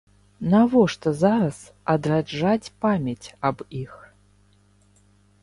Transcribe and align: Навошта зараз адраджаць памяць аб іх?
Навошта 0.53 1.09
зараз 1.23 1.57
адраджаць 1.93 2.71
памяць 2.87 3.31
аб 3.53 3.57
іх? 3.83 3.93